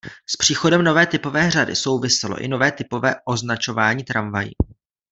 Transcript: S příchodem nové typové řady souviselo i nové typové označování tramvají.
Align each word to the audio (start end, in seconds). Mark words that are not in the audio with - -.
S 0.29 0.35
příchodem 0.37 0.81
nové 0.83 1.05
typové 1.07 1.51
řady 1.51 1.75
souviselo 1.75 2.39
i 2.41 2.47
nové 2.47 2.71
typové 2.71 3.15
označování 3.25 4.03
tramvají. 4.03 4.51